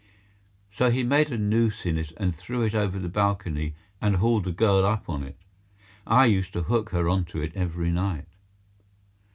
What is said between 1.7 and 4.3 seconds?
in it and threw it over the balcony and